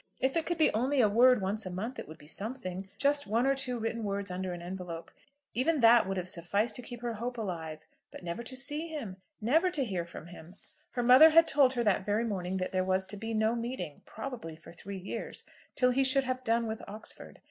[0.19, 3.27] If it could be only a word once a month it would be something, just
[3.27, 5.11] one or two written words under an envelope,
[5.53, 7.85] even that would have sufficed to keep her hope alive!
[8.09, 10.55] But never to see him; never to hear from him!
[10.93, 14.01] Her mother had told her that very morning that there was to be no meeting,
[14.07, 15.43] probably for three years,
[15.75, 17.37] till he should have done with Oxford.